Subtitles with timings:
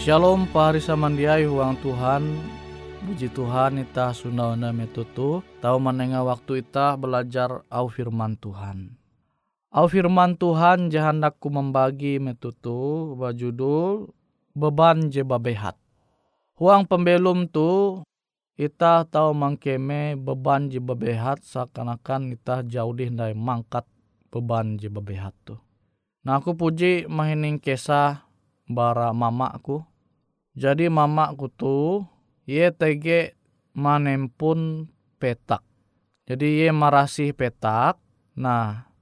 [0.00, 2.24] Shalom pahari samandiai huang Tuhan.
[3.04, 5.44] Puji Tuhan ita sunauna metutu.
[5.60, 8.96] Tahu menengah waktu ita belajar au firman Tuhan.
[9.68, 14.08] Au firman Tuhan jahandaku membagi metutu Bajudul
[14.56, 15.76] beban je babehat.
[16.56, 18.00] Huang pembelum tu
[18.56, 23.84] Ita tahu mangkeme beban je babehat Seakan-akan ita jauh dari mangkat
[24.32, 25.60] beban je babehat tu.
[26.24, 28.24] Nah aku puji mahining kisah
[28.64, 29.89] bara mamaku
[30.60, 32.04] jadi mama kutu
[32.44, 33.32] ye tege
[33.72, 35.64] manempun petak.
[36.28, 37.96] Jadi ye marasih petak.
[38.36, 38.92] Nah,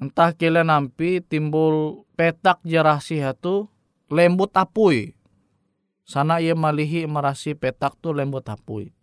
[0.00, 3.68] entah kile nampi timbul petak jerasih itu
[4.08, 5.12] lembut apui.
[6.08, 8.96] Sana ye malihi marasi petak tu lembut apui.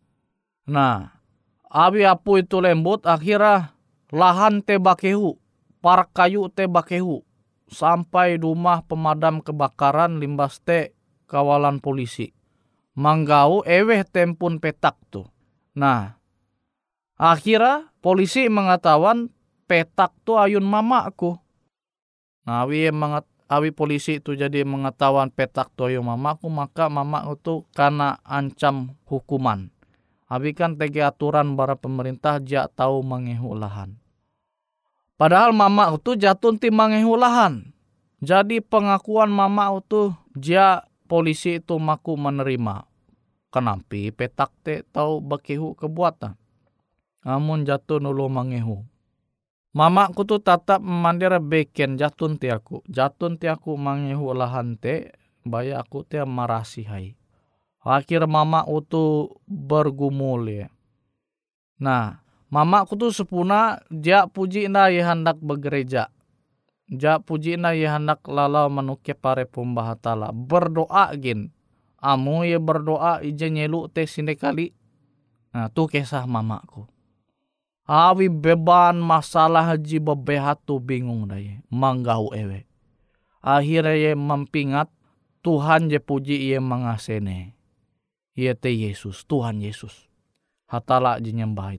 [0.65, 1.21] Nah,
[1.69, 3.77] abi apu itu lembut akhirnya
[4.09, 5.37] lahan te bakehu,
[5.85, 7.21] parak kayu te bakehu
[7.69, 10.97] sampai rumah pemadam kebakaran limbas te
[11.31, 12.35] kawalan polisi.
[12.91, 15.23] Manggau eweh tempun petak tu.
[15.79, 16.19] Nah,
[17.15, 19.31] akhirnya polisi mengatakan
[19.63, 21.39] petak tu ayun mamaku.
[22.43, 27.63] Nah, awi mengat awi polisi itu jadi mengetahuan petak tu ayun mamaku, maka mama itu
[27.71, 29.71] karena ancam hukuman.
[30.27, 33.99] Abi kan tegi aturan para pemerintah jak tahu mengehu lahan.
[35.15, 37.71] Padahal mama itu jatuh ti mengehu lahan.
[38.23, 42.87] Jadi pengakuan mama itu dia polisi itu maku menerima.
[43.51, 46.39] Kenapa petak te tahu bakihu kebuatan.
[47.27, 48.87] Amun jatuh nulu mangehu.
[49.75, 52.79] Mama ku tu tatap mandira beken jatun ti aku.
[52.87, 55.11] Jatun ti aku mangehu lahan te.
[55.43, 57.19] Baya aku te marasi hai.
[57.83, 60.67] Akhir mama utu bergumul ya.
[61.81, 66.07] Nah, mama ku tu sepuna dia puji na hendak bergereja
[66.91, 70.35] Ja puji na ye hendak lalau manuke pare pembahatala.
[70.35, 71.55] Berdoa gin.
[72.03, 74.75] Amu ye berdoa ije nyelu te sinde kali.
[75.55, 76.83] Nah tu kisah mamaku.
[77.87, 80.03] Awi beban masalah haji
[80.67, 81.63] tu bingung daya.
[81.71, 82.67] Manggau ewe.
[83.39, 84.91] Akhirnya ye mempingat
[85.41, 87.57] Tuhan je puji ye mengasene.
[88.37, 90.07] Ye te Yesus, Tuhan Yesus.
[90.69, 91.73] Hatala je nyembah.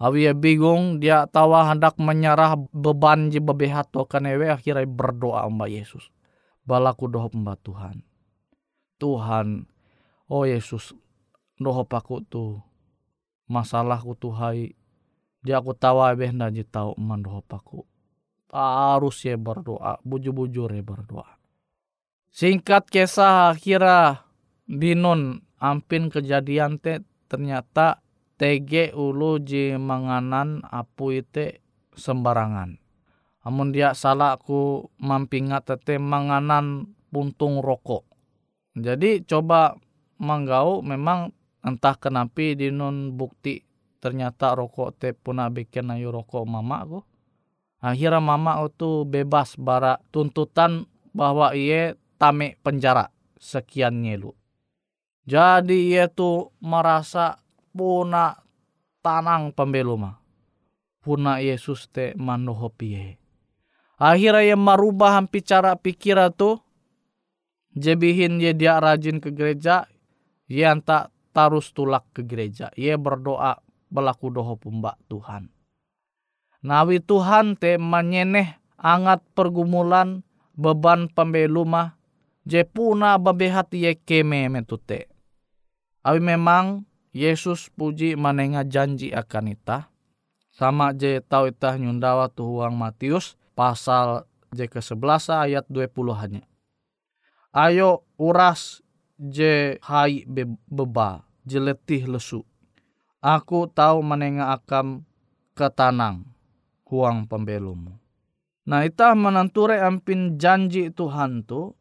[0.00, 5.68] Awi ya bingung dia tawa hendak menyerah beban je bebehat to kanewe akhirnya berdoa mbak
[5.68, 6.08] Yesus.
[6.64, 8.00] Balaku doho mbak Tuhan.
[8.96, 9.68] Tuhan,
[10.32, 10.96] oh Yesus,
[11.60, 12.64] doho paku tu
[13.44, 14.72] masalahku tuhai.
[15.44, 17.84] Dia aku tawa beh naji tau mandoho paku.
[18.48, 21.36] Harus ya berdoa, bujur-bujur ya berdoa.
[22.32, 24.24] Singkat kisah akhirnya
[24.64, 28.00] binun ampin kejadian te ternyata
[28.40, 31.60] TG ulu ji manganan apu ite
[31.92, 32.80] sembarangan.
[33.44, 38.08] Amun dia salah aku mampingat tete manganan puntung rokok.
[38.72, 39.76] Jadi coba
[40.16, 43.60] manggau memang entah kenapa di non bukti
[44.00, 47.00] ternyata rokok te puna bikin ayu rokok mama aku.
[47.84, 54.32] Akhirnya mama itu bebas bara tuntutan bahwa ia tame penjara sekian nyelu.
[55.28, 57.40] Jadi ia tuh merasa
[57.80, 58.36] puna
[59.00, 60.20] tanang pembeluma.
[61.00, 63.16] Puna Yesus te manoho pie.
[63.96, 66.60] Akhirnya yang merubah hampir cara pikir tu.
[67.72, 69.88] Jebihin ye dia rajin ke gereja.
[70.44, 72.68] Ye tak tarus tulak ke gereja.
[72.76, 75.48] Ye berdoa belaku doho pumbak Tuhan.
[76.60, 80.20] Nawi Tuhan te menyeneh angat pergumulan
[80.52, 81.96] beban pembeluma.
[82.44, 85.08] Je puna babehat ye keme metute.
[86.04, 89.90] Awi memang Yesus puji manenga janji akan ita.
[90.54, 96.42] Sama je tau ita nyundawa tuhuang Matius pasal je ke-11 ayat 20 hanya.
[97.50, 98.78] Ayo uras
[99.18, 102.46] je hai be beba, je letih lesu.
[103.18, 105.02] Aku tahu menenga akam
[105.58, 106.30] ketanang
[106.86, 107.98] huang pembelumu.
[108.70, 111.74] Nah ita menenture ampin janji Tuhan tu,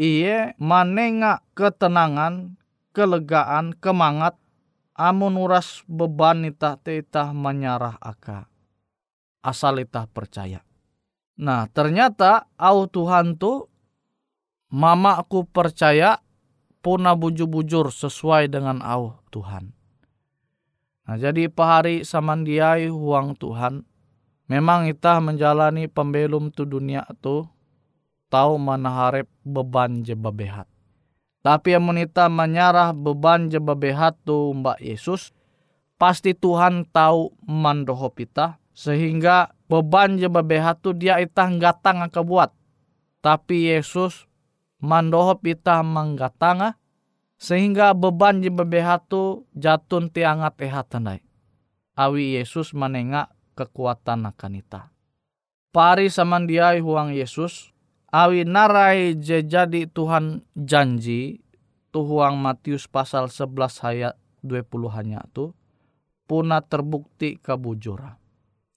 [0.00, 2.56] iye manenga ketenangan,
[2.96, 4.41] kelegaan, kemangat
[4.96, 7.00] amun uras beban itah te
[7.32, 8.48] menyarah aka.
[9.42, 10.62] Asal itah percaya.
[11.40, 13.66] Nah ternyata au Tuhan tu
[14.70, 16.22] mama aku percaya
[16.84, 19.74] puna bujur-bujur sesuai dengan au Tuhan.
[21.08, 23.82] Nah jadi pahari samandiai huang Tuhan.
[24.46, 27.48] Memang itah menjalani pembelum tu dunia tu
[28.28, 30.71] tahu mana harap beban je bebehat.
[31.42, 35.34] Tapi yang menita menyarah beban je bebehat tu Mbak Yesus,
[36.02, 42.50] pasti Tuhan tahu mandoho pita sehingga beban je bebehat tu dia itah gatang buat
[43.22, 44.26] tapi Yesus
[44.82, 46.80] mandoho pita manggatanga
[47.36, 51.20] sehingga beban je bebehat tu jatun tiangat ehat tandai
[51.94, 54.90] awi Yesus menengak kekuatan akan ita
[55.70, 57.71] pari samandiai huang Yesus
[58.12, 61.40] awi narai je jadi Tuhan janji
[61.90, 63.56] tuhuang Matius pasal 11
[63.88, 64.14] ayat
[64.44, 65.56] 20 hanya tu
[66.28, 68.16] puna terbukti kabujura.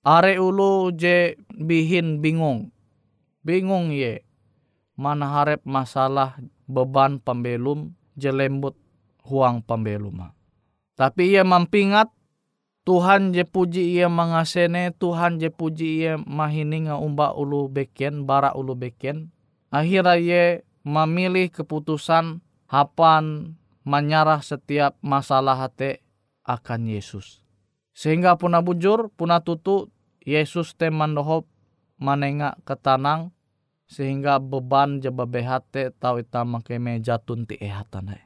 [0.06, 2.70] Are ulu je bihin bingung.
[3.42, 4.22] Bingung ye.
[4.96, 6.38] Mana harap masalah
[6.70, 8.78] beban pembelum je lembut
[9.26, 10.32] huang pembelum.
[10.96, 12.12] Tapi ia mampingat
[12.86, 18.78] Tuhan je puji ia mengasene, Tuhan je puji ia mahininga umba ulu beken, bara ulu
[18.78, 19.34] beken.
[19.74, 20.44] Akhirnya ia
[20.86, 25.98] memilih keputusan hapan menyarah setiap masalah hati
[26.46, 27.42] akan Yesus.
[27.98, 29.90] Sehingga puna bujur, puna tutu,
[30.22, 31.50] Yesus teman dohop
[31.98, 33.34] manenga ketanang,
[33.90, 38.25] sehingga beban jaba behate tau ita makeme jatun ti ehatanai.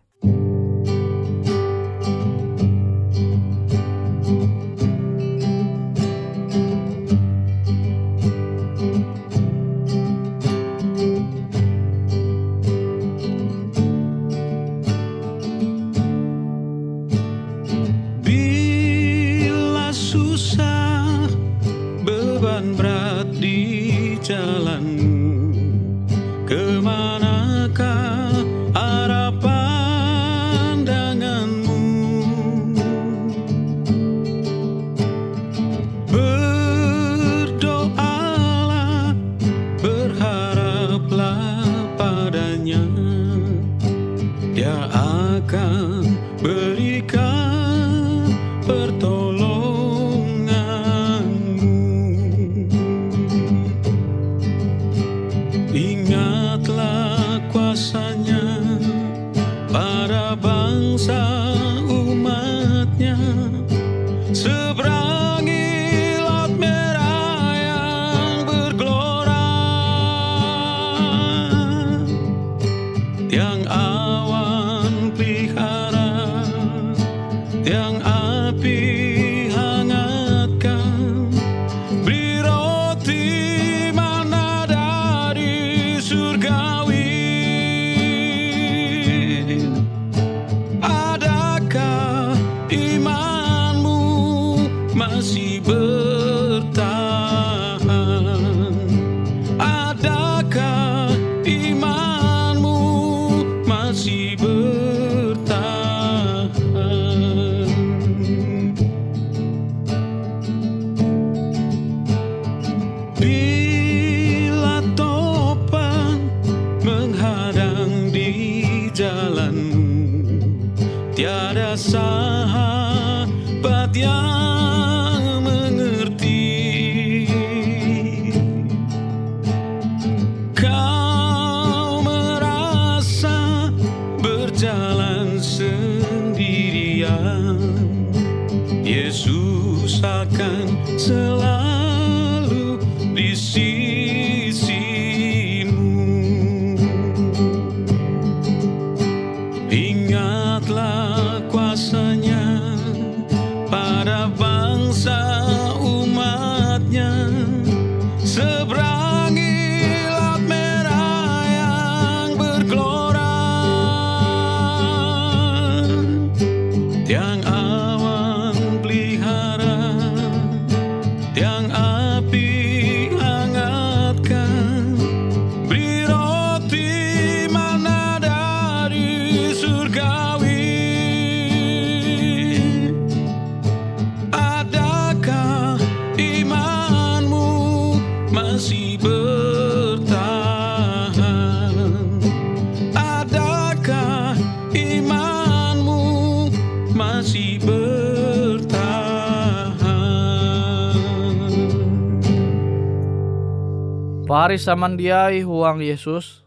[204.30, 206.46] Pari samandiai huang Yesus,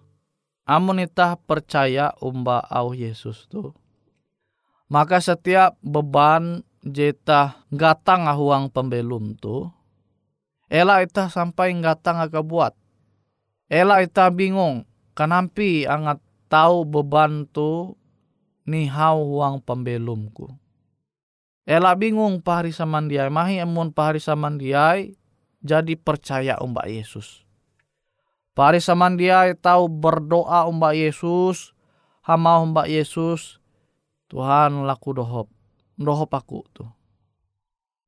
[0.62, 3.74] amun itah percaya umba au Yesus tu.
[4.86, 9.66] Maka setiap beban jeta gatang huang pembelum tu,
[10.70, 12.70] ela itah sampai gatang aga buat.
[13.66, 14.86] Ela itah bingung,
[15.18, 17.98] kanampi angat tahu beban tu
[18.62, 20.54] ni hau huang pembelumku.
[21.66, 25.18] Ela bingung pahari samandiai, mahi emun pahari samandiai
[25.66, 27.42] jadi percaya umbak Yesus.
[28.52, 31.73] Pahari samandiai tahu berdoa umbak Yesus,
[32.21, 33.56] hama umbak Yesus,
[34.28, 35.49] Tuhan laku dohop,
[35.97, 36.88] dohop aku tuh.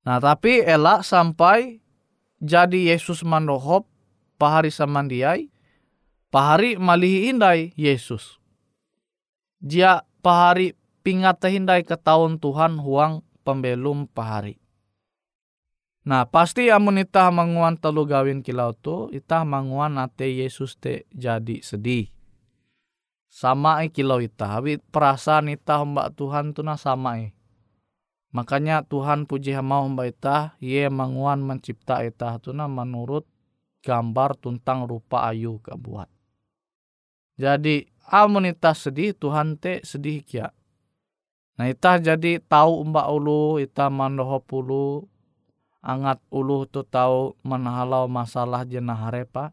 [0.04, 1.80] Nah tapi elak sampai
[2.44, 3.88] jadi Yesus mandohop
[4.36, 5.48] pahari samandiai,
[6.28, 8.36] pahari malihi indai Yesus.
[9.64, 14.60] Dia pahari pingat hindai ke tahun Tuhan huang pembelum pahari.
[16.04, 21.64] Nah pasti amun itah manguan telu gawin kilau tu, itah manguan ate Yesus te jadi
[21.64, 22.12] sedih.
[23.32, 27.32] Sama e kilau itah, tapi perasaan itah mbak Tuhan tu na sama e.
[28.37, 33.25] Makanya Tuhan puji mau mbak itah, ye manguan mencipta itah tu na menurut
[33.80, 36.12] gambar tuntang rupa ayu kebuat.
[37.40, 40.52] Jadi amun itah sedih, Tuhan te sedih kia
[41.55, 45.07] Nah ita jadi tahu mbak ulu, ita mandoho pulu,
[45.85, 49.53] angat ulu tu tahu menhalau masalah jenah harepa.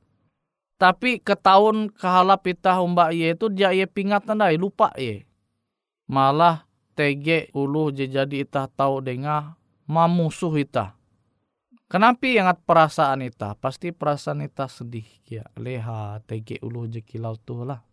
[0.80, 5.28] Tapi ketahun kehalap ita mbak ye itu dia ye pingat tandai lupa ye.
[6.10, 6.66] Malah
[6.98, 10.98] tege ulu jadi ita tahu dengar mamusuh ita.
[11.92, 13.54] Kenapa ingat perasaan ita?
[13.60, 15.44] Pasti perasaan ita sedih ya.
[15.60, 17.84] Leha tege ulu je kilau tuh lah.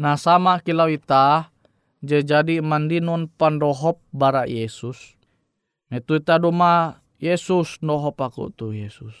[0.00, 1.52] Nah sama kilau ita
[2.00, 5.14] je jadi mandinun pandohop bara Yesus.
[5.92, 9.16] Itu ita doma Yesus nohop aku tu Yesus.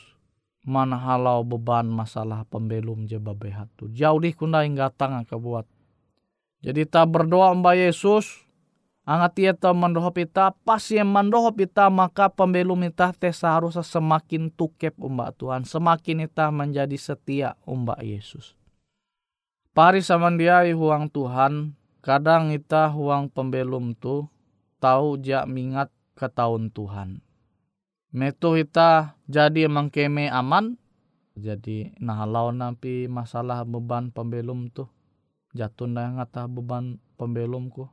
[0.66, 3.88] Mana halau beban masalah pembelum je babehat tu.
[3.88, 5.64] Jauh di kuna hingga tangan kebuat.
[6.60, 8.44] Jadi ta berdoa mbak Yesus.
[9.06, 10.50] Angat ia ta mandohop ita.
[10.66, 15.62] Pas yang mandohop ita maka pembelum ita te seharusnya semakin tukep umbak Tuhan.
[15.62, 18.58] Semakin ita menjadi setia umbak Yesus.
[19.70, 24.26] Pari samandiai huang Tuhan kadang kita huang pembelum tu
[24.82, 27.25] tahu jak mingat ke tahun Tuhan.
[28.14, 30.78] Metu kita jadi mengkeme aman,
[31.36, 34.88] jadi nah lau napi masalah beban pembelum tu
[35.52, 37.88] jatuh ngata beban pembelumku.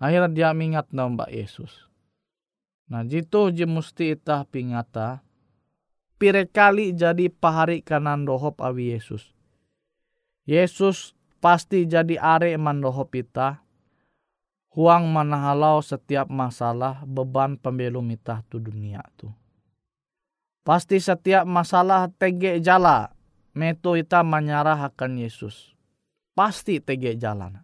[0.00, 1.90] Akhirnya dia mingat na Mbak Yesus.
[2.90, 5.22] Nah jitu je mesti itah pingata
[6.18, 9.30] pire kali jadi pahari kanan dohop awi Yesus.
[10.44, 13.62] Yesus pasti jadi are mandoho pita
[14.70, 19.30] huang manahalau setiap masalah beban pembelum itah tu dunia tu.
[20.62, 23.10] Pasti setiap masalah tege jala
[23.50, 25.74] meto ita menyerah akan Yesus.
[26.38, 27.58] Pasti tege jalan.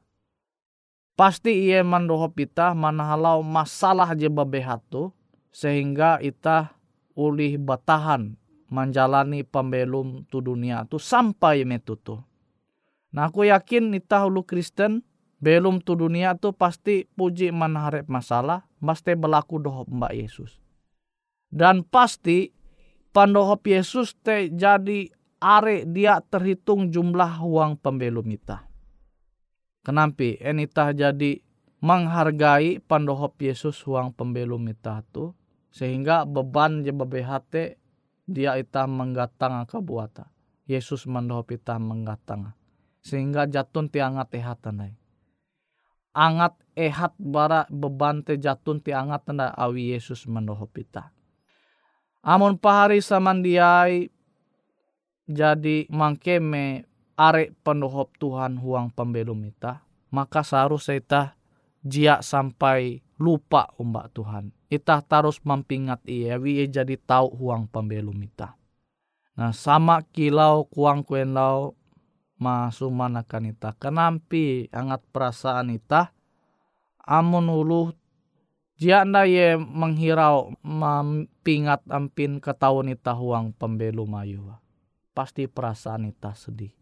[1.17, 5.15] Pasti ia mandoho pita manahalau masalah je bebehat tu
[5.49, 6.77] sehingga ita
[7.17, 8.37] ulih batahan
[8.69, 12.19] menjalani pembelum tu dunia tu sampai metu tu.
[13.15, 15.06] Nah aku yakin nita hulu Kristen
[15.37, 20.61] belum tu dunia tu pasti puji menarik masalah, pasti berlaku dohop Mbak Yesus.
[21.53, 22.51] Dan pasti
[23.13, 28.65] pandohop Yesus te jadi are dia terhitung jumlah uang pembelum ita.
[29.85, 30.35] Kenapa?
[30.43, 31.39] Enita jadi
[31.85, 35.37] menghargai pandohop Yesus uang pembelum ita tu
[35.71, 36.93] sehingga beban je
[38.27, 40.33] dia ita menggatang ke buata.
[40.67, 42.51] Yesus mandohop ita menggatang
[42.99, 44.99] sehingga jatun ti angat ehat tandai.
[46.17, 51.13] Angat ehat bara beban jatun ti angat tanda awi Yesus mendoho pita.
[52.25, 54.09] Amun pahari samandiai
[55.29, 56.89] jadi mangkeme
[57.21, 61.23] are pendohop Tuhan huang pembelum ita, maka seharusnya ita
[61.85, 64.57] jia sampai lupa umbak Tuhan.
[64.73, 68.57] Ita terus mempingat ia, wi jadi tahu huang pembelum ita.
[69.37, 71.86] Nah sama kilau kuang kuenlau masuman
[72.37, 76.13] akan ita kenampi angat perasaan ita
[77.07, 77.97] amun ulu
[78.77, 84.53] janda ye menghirau mampingat ampin ketahuan ita huang pembelu mayu.
[85.17, 86.77] Pasti perasaan ita sedih.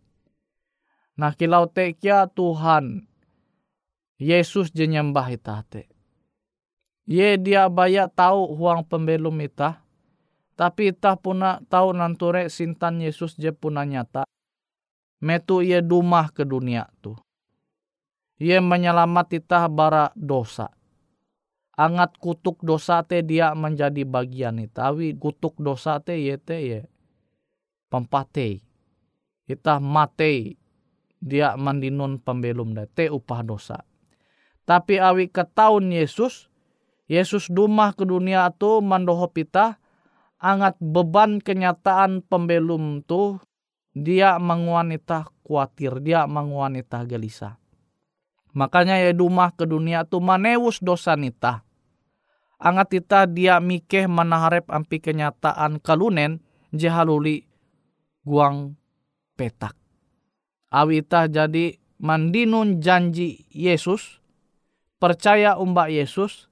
[1.14, 3.06] Nah kilau tekia Tuhan
[4.18, 5.86] Yesus jenyembah ita te.
[7.06, 9.84] Ye dia bayak tahu huang pembelum ita
[10.58, 14.26] tapi ita puna tahu nanture sintan Yesus je puna nyata
[15.24, 17.16] metu ia dumah ke dunia tu.
[18.37, 20.68] Ia menyelamat titah bara dosa.
[21.74, 26.80] Angat kutuk dosa te dia menjadi bagian itawi kutuk dosa te ye te ye
[27.88, 28.60] pempate.
[29.48, 30.60] Itah mate
[31.24, 33.80] dia mandinun pembelum da te upah dosa.
[34.64, 36.52] Tapi awi ketaun Yesus,
[37.08, 39.80] Yesus dumah ke dunia tu mandoho pita
[40.40, 43.40] angat beban kenyataan pembelum tu
[43.94, 47.57] dia menguanita khawatir, dia menguanita gelisah.
[48.54, 51.62] Makanya ya dumah ke dunia tu manewus dosa nita.
[52.64, 57.44] angat ita dia mikeh manaharep ampi kenyataan kalunen jehaluli
[58.24, 58.78] guang
[59.35, 59.76] petak.
[60.70, 64.22] Awi ita jadi mandinun janji Yesus,
[64.98, 66.48] percaya umba Yesus,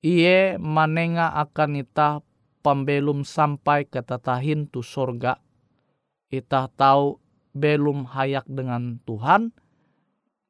[0.00, 2.20] iye manenga akan ita
[2.64, 5.45] pembelum sampai ke tatahin tu sorga.
[6.32, 7.22] Ita tahu
[7.56, 9.54] belum hayak dengan Tuhan,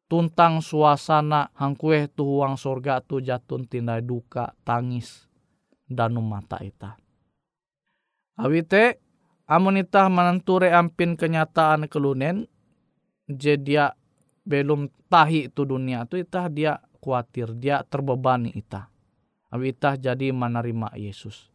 [0.07, 5.27] tuntang suasana hangkue tu huang sorga tu jatun tindai duka tangis
[5.87, 6.99] dan mata ita.
[8.37, 9.01] Awite
[9.47, 12.47] amun ita menenture ampin kenyataan kelunen
[13.27, 13.95] je dia
[14.47, 18.91] belum tahi tu dunia tu ita dia khawatir dia terbebani ita.
[19.55, 21.49] Awi ita jadi menerima Yesus.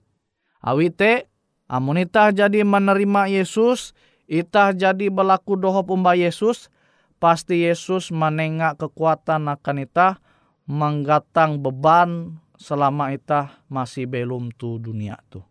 [0.64, 1.28] Awite
[1.68, 3.92] amun ita jadi menerima Yesus,
[4.30, 6.74] ita jadi berlaku dohop umba Yesus,
[7.22, 10.18] pasti Yesus menengak kekuatan akan ita
[10.66, 15.51] menggatang beban selama ita masih belum tu dunia tu.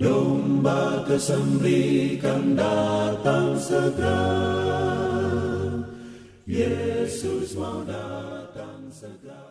[0.00, 4.24] Domba kesembelikan datang segera.
[6.48, 9.49] Yesus mau datang segera